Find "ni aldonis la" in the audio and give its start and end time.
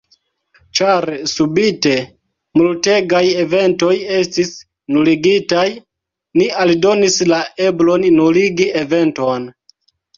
6.43-7.47